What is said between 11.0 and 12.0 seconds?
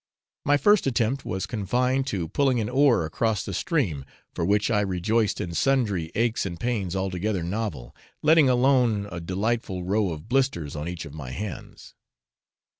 of my hands.